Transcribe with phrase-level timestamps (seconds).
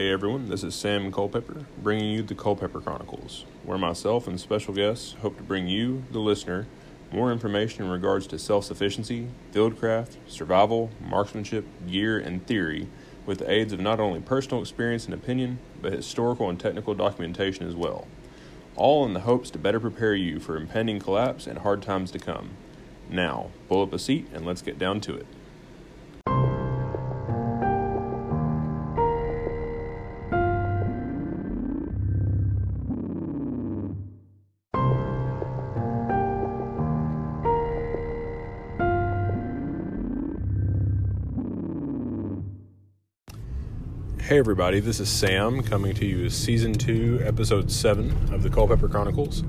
[0.00, 4.72] Hey everyone, this is Sam Culpepper bringing you the Culpepper Chronicles, where myself and special
[4.72, 6.66] guests hope to bring you, the listener,
[7.12, 12.88] more information in regards to self sufficiency, fieldcraft, survival, marksmanship, gear, and theory
[13.26, 17.68] with the aids of not only personal experience and opinion, but historical and technical documentation
[17.68, 18.06] as well.
[18.76, 22.18] All in the hopes to better prepare you for impending collapse and hard times to
[22.18, 22.52] come.
[23.10, 25.26] Now, pull up a seat and let's get down to it.
[44.30, 48.48] Hey everybody, this is Sam coming to you as season 2, episode 7 of the
[48.48, 49.42] Culpepper Chronicles.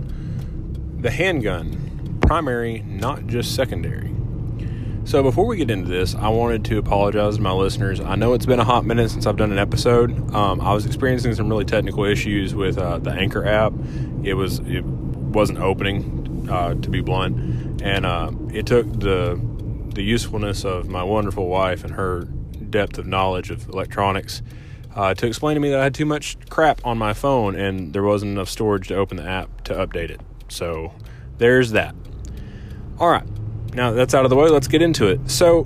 [0.98, 4.12] The handgun, primary, not just secondary.
[5.04, 8.00] So before we get into this, I wanted to apologize to my listeners.
[8.00, 10.34] I know it's been a hot minute since I've done an episode.
[10.34, 13.74] Um, I was experiencing some really technical issues with uh, the Anchor app.
[14.24, 19.40] It was it wasn't opening, uh, to be blunt, and uh, it took the
[19.94, 22.24] the usefulness of my wonderful wife and her
[22.72, 24.42] depth of knowledge of electronics
[24.96, 27.94] uh, to explain to me that I had too much crap on my phone and
[27.94, 30.22] there wasn't enough storage to open the app to update it.
[30.50, 30.94] So
[31.38, 31.96] there's that.
[33.00, 33.26] All right,
[33.74, 35.30] now that's out of the way, let's get into it.
[35.30, 35.66] So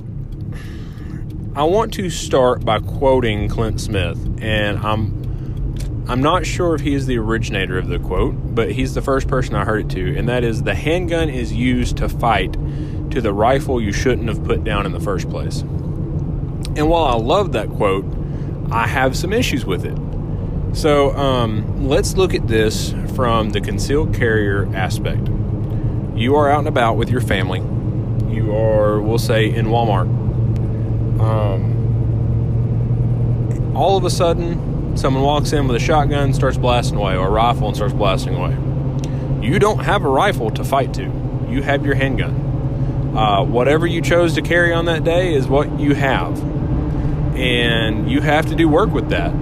[1.55, 5.25] I want to start by quoting Clint Smith, and I'm
[6.07, 9.27] I'm not sure if he is the originator of the quote, but he's the first
[9.27, 12.53] person I heard it to, and that is the handgun is used to fight
[13.11, 15.61] to the rifle you shouldn't have put down in the first place.
[15.61, 18.05] And while I love that quote,
[18.71, 19.97] I have some issues with it.
[20.75, 25.30] So um, let's look at this from the concealed carrier aspect.
[26.16, 27.59] You are out and about with your family.
[28.33, 30.08] You are, we'll say, in Walmart.
[31.20, 31.73] Um,
[33.76, 37.32] all of a sudden, someone walks in with a shotgun, starts blasting away, or a
[37.32, 38.58] rifle and starts blasting away.
[39.45, 41.03] You don't have a rifle to fight to.
[41.49, 43.14] You have your handgun.
[43.15, 46.55] Uh, whatever you chose to carry on that day is what you have
[47.35, 49.33] and you have to do work with that.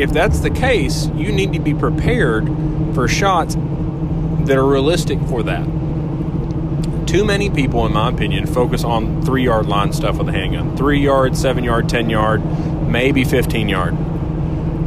[0.00, 2.46] If that's the case, you need to be prepared
[2.94, 5.64] for shots that are realistic for that.
[7.06, 10.76] Too many people, in my opinion, focus on three yard line stuff with a handgun
[10.76, 12.44] three yard, seven yard, 10 yard,
[12.88, 13.94] maybe 15 yard.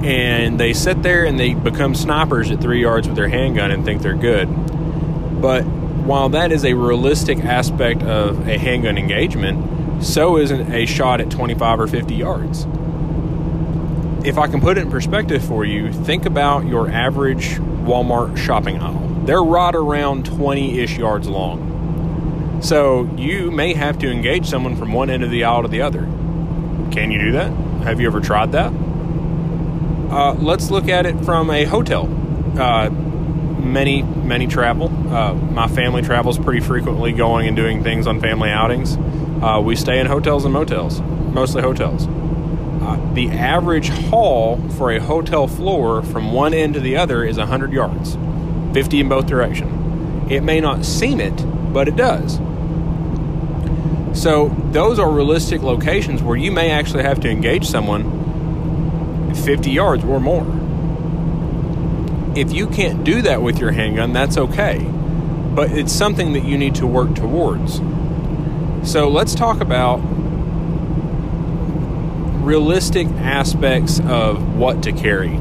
[0.04, 3.84] And they sit there and they become snipers at three yards with their handgun and
[3.84, 4.48] think they're good.
[5.42, 11.22] But while that is a realistic aspect of a handgun engagement, so isn't a shot
[11.22, 12.66] at 25 or 50 yards.
[14.26, 18.80] If I can put it in perspective for you, think about your average Walmart shopping
[18.82, 19.22] aisle.
[19.26, 22.60] They're right around 20 ish yards long.
[22.62, 25.82] So you may have to engage someone from one end of the aisle to the
[25.82, 26.02] other.
[26.92, 27.52] Can you do that?
[27.84, 28.74] Have you ever tried that?
[30.12, 32.10] Uh, let's look at it from a hotel.
[32.60, 32.90] Uh,
[33.72, 34.88] many, many travel.
[35.14, 38.98] Uh, my family travels pretty frequently, going and doing things on family outings.
[39.42, 42.08] Uh, we stay in hotels and motels, mostly hotels.
[42.08, 47.38] Uh, the average haul for a hotel floor from one end to the other is
[47.38, 48.18] 100 yards,
[48.74, 50.32] 50 in both directions.
[50.32, 51.36] It may not seem it,
[51.74, 52.40] but it does.
[54.20, 60.04] So, those are realistic locations where you may actually have to engage someone 50 yards
[60.04, 60.59] or more.
[62.40, 66.58] If you can't do that with your handgun, that's okay, but it's something that you
[66.58, 67.82] need to work towards.
[68.90, 69.98] So let's talk about
[72.42, 75.36] realistic aspects of what to carry.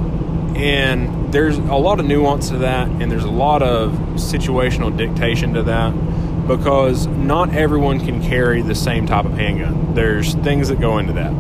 [0.56, 5.54] And there's a lot of nuance to that, and there's a lot of situational dictation
[5.54, 5.92] to that
[6.48, 9.94] because not everyone can carry the same type of handgun.
[9.94, 11.32] There's things that go into that.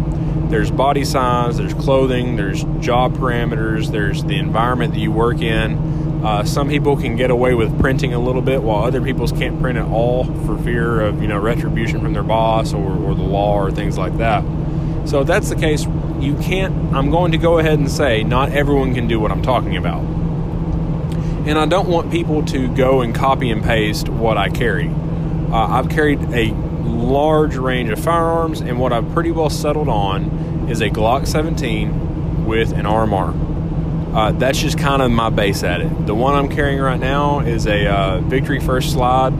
[0.48, 5.98] There's body size, there's clothing, there's job parameters, there's the environment that you work in
[6.22, 9.60] uh, some people can get away with printing a little bit, while other people can't
[9.60, 13.22] print at all for fear of you know retribution from their boss or, or the
[13.22, 14.42] law or things like that.
[15.08, 15.86] So if that's the case,
[16.18, 16.92] you can't.
[16.92, 20.02] I'm going to go ahead and say not everyone can do what I'm talking about,
[21.46, 24.88] and I don't want people to go and copy and paste what I carry.
[24.88, 26.50] Uh, I've carried a
[26.88, 32.44] large range of firearms, and what I've pretty well settled on is a Glock 17
[32.44, 34.14] with an RMR.
[34.14, 36.06] Uh, that's just kind of my base at it.
[36.06, 39.30] The one I'm carrying right now is a uh, Victory First slide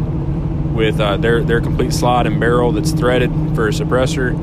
[0.74, 4.36] with uh, their their complete slide and barrel that's threaded for a suppressor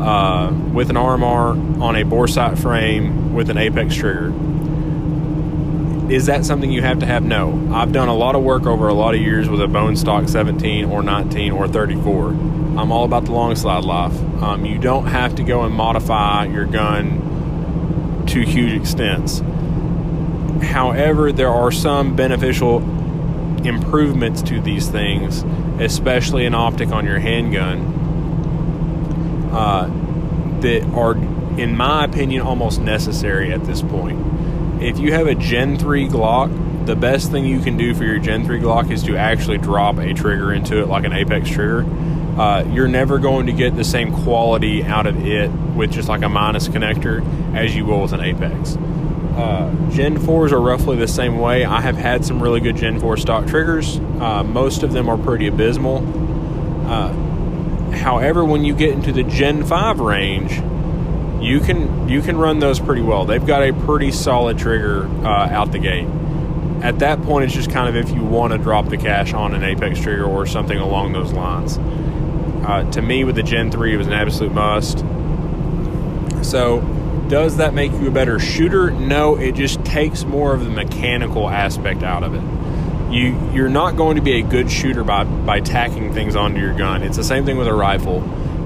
[0.00, 4.32] uh, with an RMR on a bore sight frame with an Apex trigger.
[6.10, 7.22] Is that something you have to have?
[7.22, 7.70] No.
[7.72, 10.28] I've done a lot of work over a lot of years with a bone stock
[10.28, 12.28] 17 or 19 or 34.
[12.30, 14.18] I'm all about the long slide life.
[14.42, 19.40] Um, you don't have to go and modify your gun to huge extents.
[20.64, 22.78] However, there are some beneficial
[23.64, 25.44] improvements to these things,
[25.80, 27.80] especially an optic on your handgun,
[29.52, 31.16] uh, that are,
[31.58, 34.29] in my opinion, almost necessary at this point.
[34.80, 38.18] If you have a Gen 3 Glock, the best thing you can do for your
[38.18, 41.84] Gen 3 Glock is to actually drop a trigger into it like an Apex trigger.
[42.40, 46.22] Uh, you're never going to get the same quality out of it with just like
[46.22, 47.22] a minus connector
[47.54, 48.76] as you will with an Apex.
[48.76, 51.66] Uh, Gen 4s are roughly the same way.
[51.66, 53.98] I have had some really good Gen 4 stock triggers.
[53.98, 55.98] Uh, most of them are pretty abysmal.
[56.90, 57.12] Uh,
[57.92, 60.58] however, when you get into the Gen 5 range,
[61.40, 63.24] you can you can run those pretty well.
[63.24, 66.06] They've got a pretty solid trigger uh, out the gate.
[66.82, 69.54] At that point, it's just kind of if you want to drop the cash on
[69.54, 71.78] an Apex trigger or something along those lines.
[72.66, 74.98] Uh, to me, with the Gen 3, it was an absolute must.
[76.44, 76.80] So,
[77.28, 78.90] does that make you a better shooter?
[78.90, 83.12] No, it just takes more of the mechanical aspect out of it.
[83.12, 86.74] You you're not going to be a good shooter by by tacking things onto your
[86.74, 87.02] gun.
[87.02, 88.20] It's the same thing with a rifle.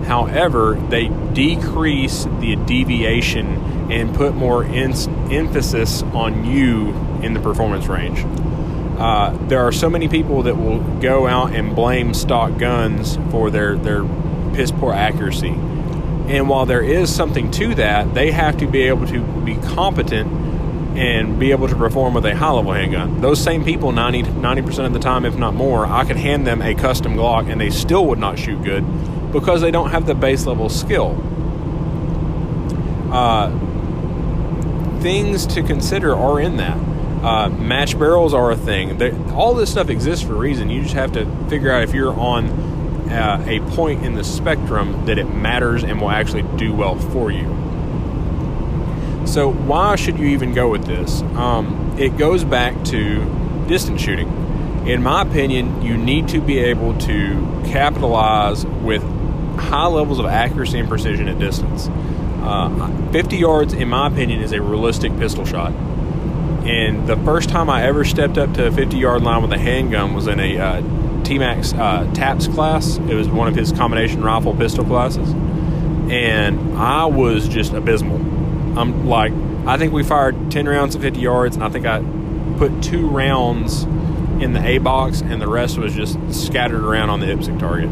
[0.04, 6.90] However, they decrease the deviation and put more emphasis on you
[7.22, 8.24] in the performance range.
[8.98, 13.50] Uh, there are so many people that will go out and blame stock guns for
[13.50, 14.04] their, their
[14.54, 15.48] piss poor accuracy.
[15.48, 20.32] And while there is something to that, they have to be able to be competent
[20.96, 23.20] and be able to perform with a level handgun.
[23.20, 26.62] Those same people, 90, 90% of the time, if not more, I could hand them
[26.62, 28.84] a custom Glock and they still would not shoot good
[29.34, 31.20] because they don't have the base level skill.
[33.12, 33.50] Uh,
[35.00, 36.76] things to consider are in that.
[37.24, 38.96] Uh, match barrels are a thing.
[38.96, 40.70] They, all this stuff exists for a reason.
[40.70, 42.46] You just have to figure out if you're on
[43.10, 47.32] uh, a point in the spectrum that it matters and will actually do well for
[47.32, 47.44] you.
[49.26, 51.22] So, why should you even go with this?
[51.22, 53.24] Um, it goes back to
[53.66, 54.28] distance shooting.
[54.86, 59.02] In my opinion, you need to be able to capitalize with
[59.64, 61.88] high levels of accuracy and precision at distance.
[62.42, 65.72] Uh, 50 yards, in my opinion, is a realistic pistol shot.
[66.64, 69.58] And the first time I ever stepped up to a 50 yard line with a
[69.58, 70.82] handgun was in a uh,
[71.24, 72.96] Pat Mac uh, TAPS class.
[72.96, 75.30] It was one of his combination rifle pistol classes.
[76.10, 78.16] And I was just abysmal.
[78.78, 79.32] I'm like,
[79.66, 82.02] I think we fired 10 rounds at 50 yards, and I think I
[82.58, 83.84] put two rounds
[84.42, 87.88] in the A box, and the rest was just scattered around on the IPSC target.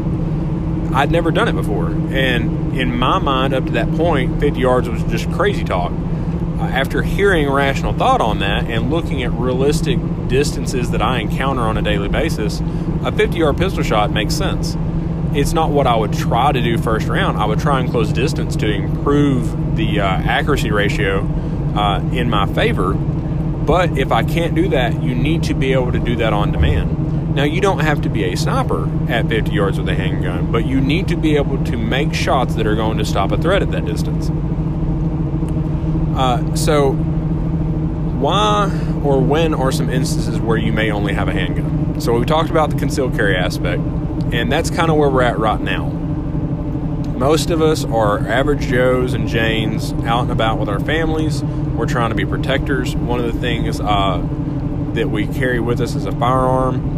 [0.93, 1.87] I'd never done it before.
[1.87, 5.91] And in my mind, up to that point, 50 yards was just crazy talk.
[5.91, 11.61] Uh, after hearing rational thought on that and looking at realistic distances that I encounter
[11.63, 12.61] on a daily basis,
[13.03, 14.77] a 50 yard pistol shot makes sense.
[15.35, 17.39] It's not what I would try to do first round.
[17.39, 21.21] I would try and close distance to improve the uh, accuracy ratio
[21.75, 22.93] uh, in my favor.
[22.93, 26.51] But if I can't do that, you need to be able to do that on
[26.51, 27.02] demand.
[27.33, 30.67] Now, you don't have to be a sniper at 50 yards with a handgun, but
[30.67, 33.63] you need to be able to make shots that are going to stop a threat
[33.63, 34.29] at that distance.
[36.15, 38.69] Uh, so, why
[39.03, 41.99] or when are some instances where you may only have a handgun?
[41.99, 43.81] So, we talked about the concealed carry aspect,
[44.31, 45.89] and that's kind of where we're at right now.
[47.17, 51.43] Most of us are average Joes and Janes out and about with our families.
[51.43, 52.95] We're trying to be protectors.
[52.95, 54.17] One of the things uh,
[54.93, 56.92] that we carry with us is a firearm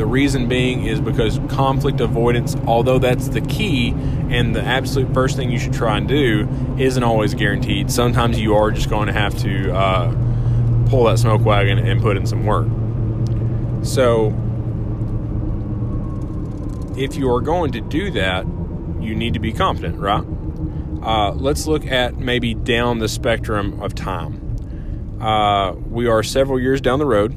[0.00, 3.90] the reason being is because conflict avoidance, although that's the key
[4.30, 7.90] and the absolute first thing you should try and do, isn't always guaranteed.
[7.90, 12.16] Sometimes you are just going to have to uh, pull that smoke wagon and put
[12.16, 12.66] in some work.
[13.84, 14.28] So,
[16.96, 18.46] if you are going to do that,
[19.02, 20.24] you need to be confident, right?
[21.02, 25.20] Uh, let's look at maybe down the spectrum of time.
[25.20, 27.32] Uh, we are several years down the road,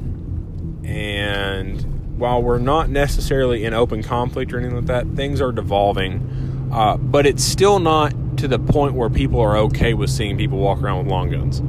[0.82, 6.70] and while we're not necessarily in open conflict or anything like that, things are devolving.
[6.72, 10.58] Uh, but it's still not to the point where people are okay with seeing people
[10.58, 11.62] walk around with long guns.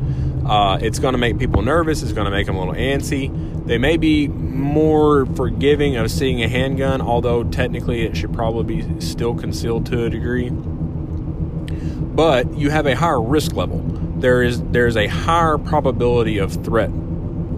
[0.48, 2.04] Uh, it's going to make people nervous.
[2.04, 3.66] It's going to make them a little antsy.
[3.66, 9.02] They may be more forgiving of seeing a handgun, although technically it should probably be
[9.02, 10.50] still concealed to a degree.
[10.50, 13.80] But you have a higher risk level.
[14.18, 16.92] There is there's a higher probability of threat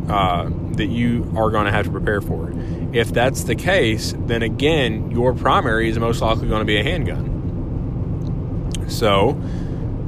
[0.09, 2.49] uh, that you are going to have to prepare for.
[2.93, 6.83] If that's the case, then again, your primary is most likely going to be a
[6.83, 7.35] handgun.
[8.87, 9.41] So,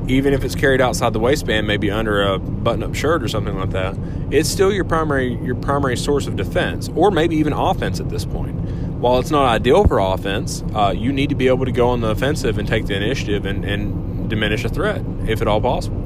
[0.07, 3.71] even if it's carried outside the waistband, maybe under a button-up shirt or something like
[3.71, 3.98] that,
[4.31, 8.25] it's still your primary your primary source of defense, or maybe even offense at this
[8.25, 8.55] point.
[9.00, 12.01] While it's not ideal for offense, uh, you need to be able to go on
[12.01, 16.01] the offensive and take the initiative and, and diminish a threat, if at all possible.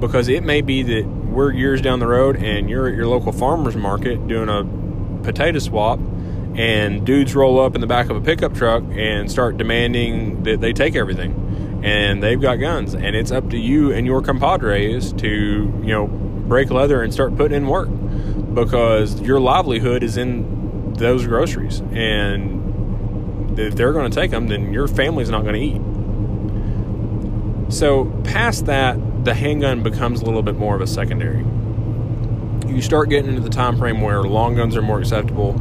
[0.00, 3.32] Because it may be that we're years down the road and you're at your local
[3.32, 4.64] farmer's market doing a
[5.24, 5.98] potato swap,
[6.54, 10.60] and dudes roll up in the back of a pickup truck and start demanding that
[10.60, 11.80] they take everything.
[11.82, 16.06] And they've got guns and it's up to you and your compadres to you know
[16.06, 17.88] break leather and start putting in work
[18.54, 21.80] because your livelihood is in those groceries.
[21.92, 25.82] And if they're going to take them then your family's not going to eat.
[27.74, 31.44] So past that the handgun becomes a little bit more of a secondary
[32.68, 35.54] you start getting into the time frame where long guns are more acceptable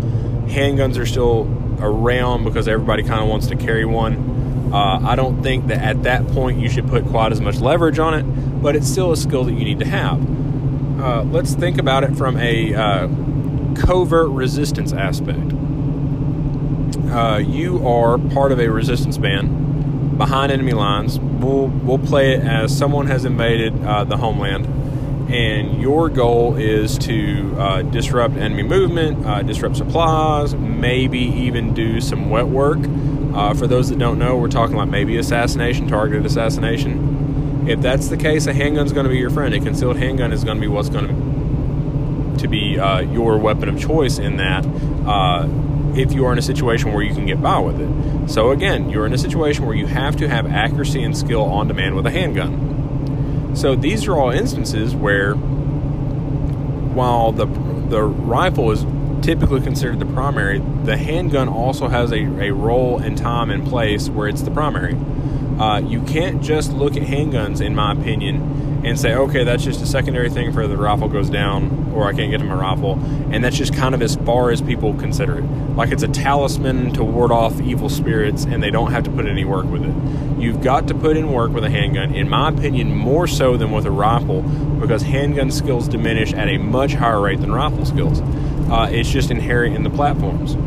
[0.48, 1.48] handguns are still
[1.80, 4.34] around because everybody kind of wants to carry one
[4.74, 8.00] uh, I don't think that at that point you should put quite as much leverage
[8.00, 8.24] on it,
[8.60, 10.20] but it's still a skill that you need to have.
[11.00, 13.08] Uh, let's think about it from a uh,
[13.76, 15.54] covert resistance aspect.
[17.12, 21.20] Uh, you are part of a resistance band behind enemy lines.
[21.20, 24.66] We'll we'll play it as someone has invaded uh, the homeland,
[25.30, 32.30] and your goal is to uh, disrupt enemy movement, disrupt supplies, maybe even do some
[32.30, 32.80] wet work
[33.34, 37.68] uh, for those that don't know, we're talking like maybe assassination, targeted assassination.
[37.68, 39.54] If that's the case, a handgun is going to be your friend.
[39.56, 41.34] A concealed handgun is going to be what's going to
[42.42, 44.66] to be uh, your weapon of choice in that.
[45.06, 45.48] Uh,
[45.96, 48.30] if you are in a situation where you can get by with it.
[48.30, 51.68] So again, you're in a situation where you have to have accuracy and skill on
[51.68, 52.73] demand with a handgun.
[53.54, 55.36] So these are all instances where,
[56.94, 58.86] while the the rifle is
[59.24, 64.10] typically considered the primary, the handgun also has a, a role and time and place
[64.10, 64.98] where it's the primary.
[65.60, 69.82] Uh, you can't just look at handguns, in my opinion, and say, okay, that's just
[69.82, 72.94] a secondary thing for the rifle goes down, or I can't get to my rifle,
[73.32, 75.44] and that's just kind of as far as people consider it.
[75.44, 79.28] Like it's a talisman to ward off evil spirits, and they don't have to put
[79.28, 79.94] any work with it.
[80.44, 83.72] You've got to put in work with a handgun, in my opinion, more so than
[83.72, 84.42] with a rifle,
[84.82, 88.20] because handgun skills diminish at a much higher rate than rifle skills.
[88.70, 90.58] Uh, it's just inherent in the platforms.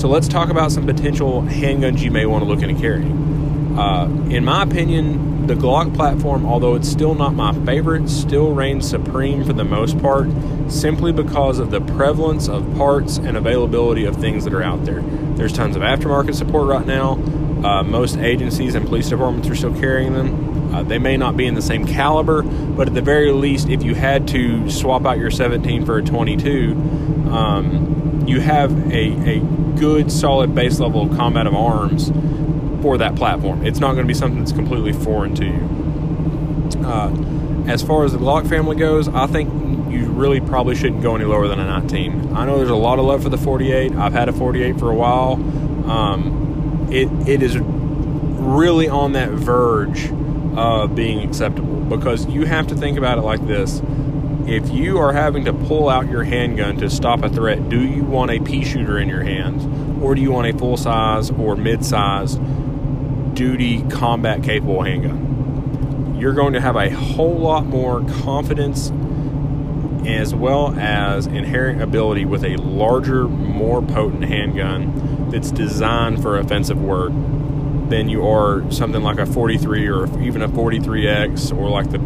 [0.00, 3.78] So let's talk about some potential handguns you may want to look into carrying.
[3.78, 8.90] Uh, in my opinion, the Glock platform, although it's still not my favorite, still reigns
[8.90, 10.28] supreme for the most part,
[10.68, 15.00] simply because of the prevalence of parts and availability of things that are out there.
[15.36, 17.22] There's tons of aftermarket support right now.
[17.64, 20.74] Uh, most agencies and police departments are still carrying them.
[20.74, 23.82] Uh, they may not be in the same caliber, but at the very least, if
[23.82, 26.72] you had to swap out your 17 for a 22,
[27.30, 29.40] um, you have a, a
[29.78, 32.10] good, solid base level of combat of arms
[32.82, 33.64] for that platform.
[33.64, 36.84] It's not going to be something that's completely foreign to you.
[36.84, 37.14] Uh,
[37.68, 39.48] as far as the Glock family goes, I think
[39.92, 42.34] you really probably shouldn't go any lower than a 19.
[42.34, 43.92] I know there's a lot of love for the 48.
[43.92, 45.34] I've had a 48 for a while.
[45.88, 46.41] Um,
[46.92, 50.10] it it is really on that verge
[50.56, 53.80] of being acceptable because you have to think about it like this
[54.46, 58.02] if you are having to pull out your handgun to stop a threat, do you
[58.02, 59.64] want a pea shooter in your hands?
[60.02, 62.36] Or do you want a full size or mid size
[63.34, 66.16] duty combat capable handgun?
[66.18, 68.90] You're going to have a whole lot more confidence
[70.06, 76.80] as well as inherent ability with a larger, more potent handgun that's designed for offensive
[76.80, 77.12] work
[77.88, 81.98] than you are something like a 43 or even a 43X or like the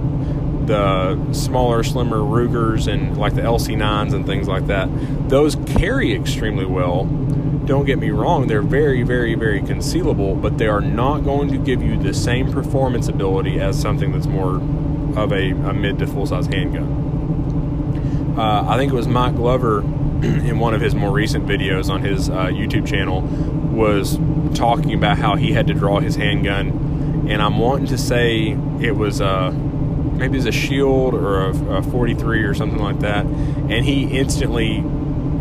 [0.66, 4.88] the smaller, slimmer Rugers and like the LC9s and things like that.
[5.28, 7.04] Those carry extremely well.
[7.04, 11.58] Don't get me wrong, they're very, very, very concealable, but they are not going to
[11.58, 14.56] give you the same performance ability as something that's more
[15.16, 18.34] of a, a mid to full size handgun.
[18.38, 19.82] Uh, I think it was Mike Glover
[20.22, 24.18] in one of his more recent videos on his uh, YouTube channel was
[24.54, 28.96] talking about how he had to draw his handgun, and I'm wanting to say it
[28.96, 29.20] was.
[29.20, 29.52] Uh,
[30.16, 34.82] maybe it's a shield or a, a 43 or something like that and he instantly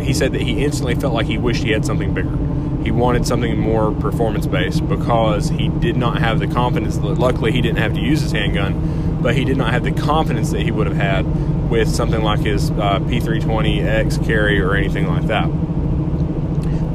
[0.04, 2.38] he said that he instantly felt like he wished he had something bigger
[2.84, 7.62] he wanted something more performance based because he did not have the confidence luckily he
[7.62, 10.72] didn't have to use his handgun but he did not have the confidence that he
[10.72, 11.26] would have had
[11.70, 15.50] with something like his uh, p320x carry or anything like that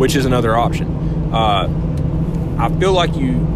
[0.01, 0.89] which is another option.
[1.31, 3.47] Uh, i feel like you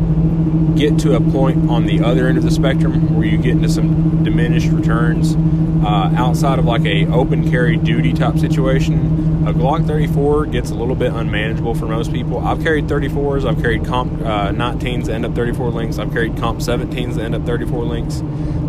[0.76, 3.68] get to a point on the other end of the spectrum where you get into
[3.68, 5.36] some diminished returns
[5.84, 9.46] uh, outside of like a open carry duty type situation.
[9.46, 12.38] A glock 34 gets a little bit unmanageable for most people.
[12.38, 16.36] I've carried 34s i've carried comp uh, 19s that end up 34 links i've carried
[16.36, 18.22] comp 17s that end up 34 links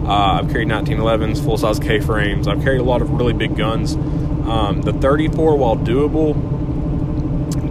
[0.06, 2.48] Uh, I've carried 1911s, full size K frames.
[2.48, 3.96] I've carried a lot of really big guns.
[3.96, 6.36] Um, the 34, while doable,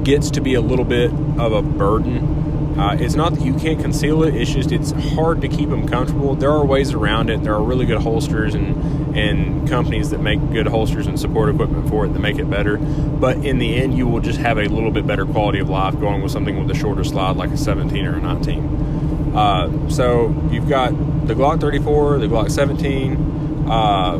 [0.04, 2.78] gets to be a little bit of a burden.
[2.78, 5.86] Uh, it's not that you can't conceal it; it's just it's hard to keep them
[5.86, 6.34] comfortable.
[6.34, 7.44] There are ways around it.
[7.44, 11.88] There are really good holsters and and companies that make good holsters and support equipment
[11.88, 12.78] for it that make it better.
[12.78, 15.98] But in the end, you will just have a little bit better quality of life
[16.00, 18.93] going with something with a shorter slide like a 17 or a 19.
[19.34, 20.90] Uh, so you've got
[21.26, 23.68] the Glock 34, the Glock 17.
[23.68, 24.14] Uh,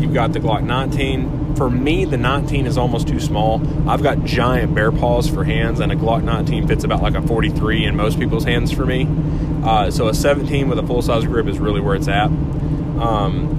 [0.00, 3.62] you've got the Glock 19 for me, the 19 is almost too small.
[3.88, 7.22] I've got giant bear paws for hands, and a Glock 19 fits about like a
[7.22, 9.08] 43 in most people's hands for me.
[9.64, 12.26] Uh, so a 17 with a full size grip is really where it's at.
[12.26, 13.54] Um,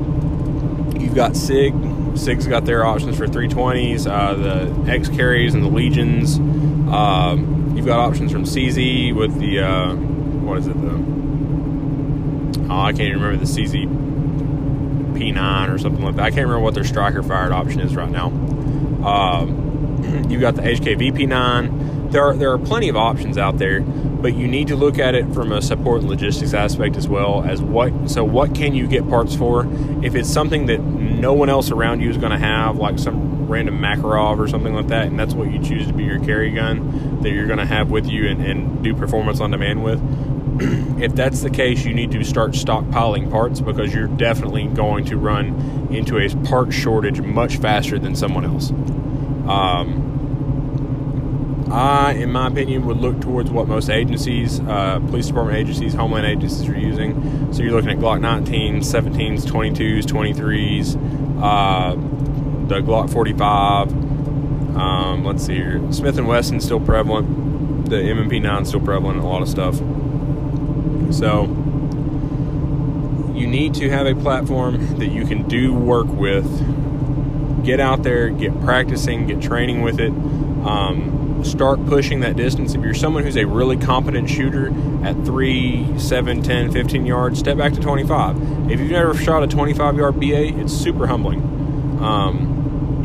[1.00, 1.74] you've got SIG.
[2.16, 6.38] SIG's got their options for 320s, uh, the X carries and the Legions.
[6.38, 10.80] Um, got options from CZ with the uh, what is it?
[10.80, 10.90] The
[12.70, 13.88] oh, I can't even remember the CZ
[15.14, 16.24] P9 or something like that.
[16.26, 18.28] I can't remember what their striker fired option is right now.
[19.08, 22.12] Um, you've got the HK VP9.
[22.12, 25.16] There are, there are plenty of options out there, but you need to look at
[25.16, 28.10] it from a support and logistics aspect as well as what.
[28.10, 29.66] So, what can you get parts for?
[30.04, 33.27] If it's something that no one else around you is going to have, like some
[33.48, 36.52] random Makarov or something like that, and that's what you choose to be your carry
[36.52, 40.00] gun that you're going to have with you and, and do performance on demand with,
[41.02, 45.18] if that's the case, you need to start stockpiling parts because you're definitely going to
[45.18, 48.72] run into a part shortage much faster than someone else.
[49.48, 50.08] Um,
[51.72, 56.26] I, in my opinion, would look towards what most agencies, uh, police department agencies, homeland
[56.26, 57.54] agencies are using.
[57.54, 60.96] So you're looking at Glock 19s, 17s, 22s, 23s,
[61.44, 61.96] uh,
[62.68, 63.92] the Glock 45.
[64.78, 65.82] Um, let's see here.
[65.92, 67.90] Smith and Wesson still prevalent.
[67.90, 69.20] The M&P 9 still prevalent.
[69.20, 69.78] A lot of stuff.
[71.14, 71.46] So
[73.34, 76.46] you need to have a platform that you can do work with.
[77.64, 80.12] Get out there, get practicing, get training with it.
[80.12, 82.74] Um, start pushing that distance.
[82.74, 84.68] If you're someone who's a really competent shooter
[85.04, 88.72] at 3, 7, 10, 15 yards, step back to 25.
[88.72, 91.42] If you've never shot a 25 yard B8, it's super humbling.
[92.02, 92.57] Um,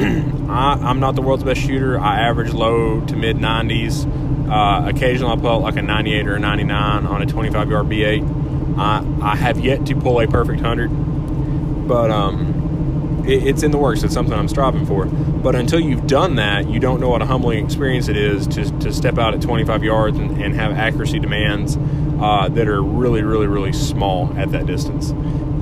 [0.49, 1.99] I, am not the world's best shooter.
[1.99, 4.07] I average low to mid 90s.
[4.51, 8.79] Uh, occasionally, I'll put like a 98 or a 99 on a 25 yard B8.
[8.79, 13.79] I, I have yet to pull a perfect 100, but um, it, it's in the
[13.79, 14.03] works.
[14.03, 15.07] It's something I'm striving for.
[15.07, 18.79] But until you've done that, you don't know what a humbling experience it is to,
[18.81, 21.77] to step out at 25 yards and, and have accuracy demands
[22.21, 25.11] uh, that are really, really, really small at that distance.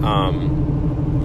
[0.05, 0.69] Um,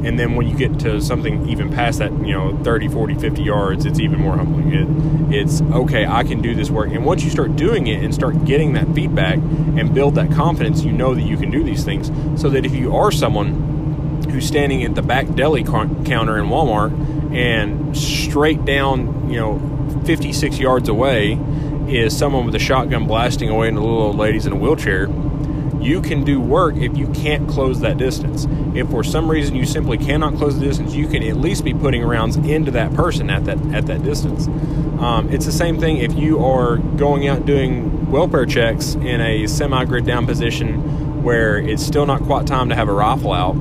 [0.05, 3.43] and then when you get to something even past that you know 30 40 50
[3.43, 4.71] yards it's even more humbling.
[4.71, 6.91] It, it's okay i can do this work.
[6.91, 10.83] And once you start doing it and start getting that feedback and build that confidence
[10.83, 12.11] you know that you can do these things.
[12.39, 16.91] So that if you are someone who's standing at the back deli counter in walmart
[17.33, 19.59] and straight down you know
[20.05, 21.39] 56 yards away
[21.87, 25.07] is someone with a shotgun blasting away into little old ladies in a wheelchair
[25.85, 28.47] you can do work if you can't close that distance.
[28.75, 31.73] If for some reason you simply cannot close the distance, you can at least be
[31.73, 34.47] putting rounds into that person at that at that distance.
[34.99, 39.45] Um, it's the same thing if you are going out doing welfare checks in a
[39.45, 43.55] semi grid down position where it's still not quite time to have a rifle out,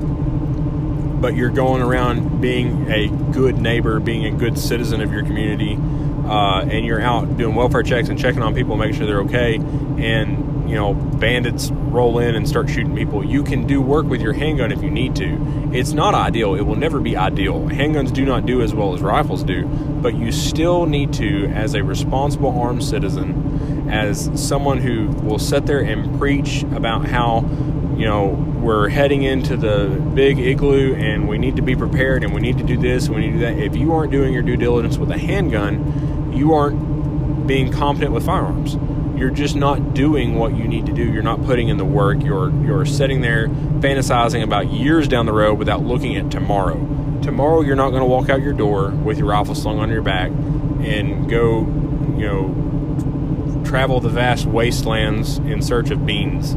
[1.25, 5.75] but you're going around being a good neighbor, being a good citizen of your community,
[6.27, 9.55] uh, and you're out doing welfare checks and checking on people, making sure they're okay,
[9.55, 13.25] and you know, bandits roll in and start shooting people.
[13.25, 15.71] You can do work with your handgun if you need to.
[15.73, 16.57] It's not ideal.
[16.57, 17.61] It will never be ideal.
[17.71, 21.73] Handguns do not do as well as rifles do, but you still need to, as
[21.75, 27.41] a responsible armed citizen, as someone who will sit there and preach about how,
[27.97, 32.35] you know, we're heading into the big igloo and we need to be prepared and
[32.35, 33.59] we need to do this and we need to do that.
[33.59, 38.25] If you aren't doing your due diligence with a handgun, you aren't being competent with
[38.25, 38.77] firearms
[39.17, 41.05] you're just not doing what you need to do.
[41.05, 42.23] You're not putting in the work.
[42.23, 46.77] You're you're sitting there fantasizing about years down the road without looking at tomorrow.
[47.23, 50.03] Tomorrow you're not going to walk out your door with your rifle slung on your
[50.03, 51.61] back and go,
[52.19, 56.55] you know, travel the vast wastelands in search of beans.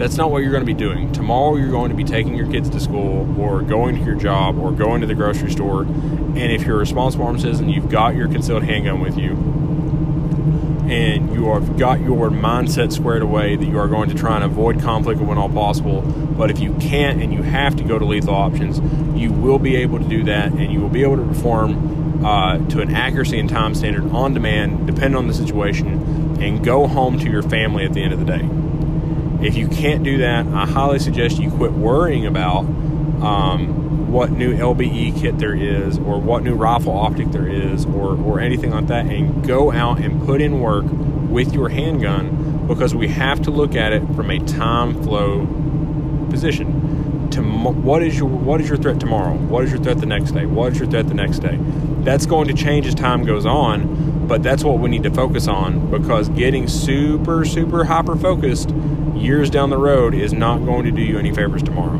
[0.00, 1.12] That's not what you're going to be doing.
[1.12, 4.58] Tomorrow you're going to be taking your kids to school or going to your job
[4.58, 5.82] or going to the grocery store.
[5.82, 9.32] And if you're a responsible armed citizen, you've got your concealed handgun with you
[10.90, 14.44] and you have got your mindset squared away that you are going to try and
[14.44, 16.00] avoid conflict when all possible.
[16.00, 18.80] But if you can't and you have to go to lethal options,
[19.20, 22.56] you will be able to do that and you will be able to perform uh,
[22.70, 27.18] to an accuracy and time standard on demand, depending on the situation, and go home
[27.18, 28.69] to your family at the end of the day.
[29.42, 34.54] If you can't do that, I highly suggest you quit worrying about um, what new
[34.54, 38.88] LBE kit there is, or what new rifle optic there is, or or anything like
[38.88, 40.84] that, and go out and put in work
[41.30, 45.46] with your handgun because we have to look at it from a time flow
[46.28, 47.30] position.
[47.30, 49.34] To what is your what is your threat tomorrow?
[49.34, 50.46] What is your threat the next day?
[50.46, 51.58] What is your threat the next day?
[52.00, 53.99] That's going to change as time goes on,
[54.30, 58.70] but that's what we need to focus on because getting super super hyper focused
[59.16, 61.98] years down the road is not going to do you any favors tomorrow.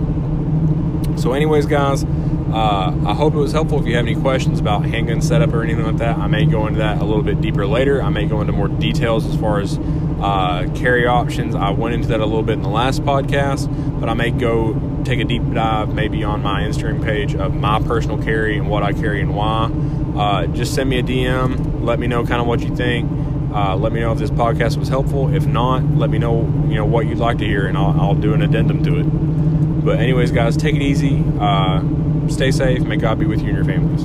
[1.16, 3.80] So, anyways, guys, uh, I hope it was helpful.
[3.80, 6.68] If you have any questions about handgun setup or anything like that, I may go
[6.68, 8.00] into that a little bit deeper later.
[8.00, 9.76] I may go into more details as far as
[10.20, 11.56] uh, carry options.
[11.56, 13.68] I went into that a little bit in the last podcast,
[14.00, 17.80] but I may go take a deep dive maybe on my Instagram page of my
[17.80, 19.70] personal carry and what I carry and why.
[20.16, 21.69] Uh, just send me a DM.
[21.80, 23.10] Let me know kind of what you think.
[23.52, 25.34] Uh, let me know if this podcast was helpful.
[25.34, 28.14] If not, let me know you know what you'd like to hear, and I'll, I'll
[28.14, 29.84] do an addendum to it.
[29.84, 31.24] But anyways, guys, take it easy.
[31.38, 31.82] Uh,
[32.28, 32.82] stay safe.
[32.82, 34.04] May God be with you and your families.